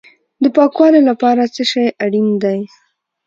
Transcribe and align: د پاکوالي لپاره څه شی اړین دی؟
د 0.43 0.45
پاکوالي 0.55 1.01
لپاره 1.09 1.43
څه 1.55 1.63
شی 1.71 1.85
اړین 2.03 2.27
دی؟ 2.43 2.59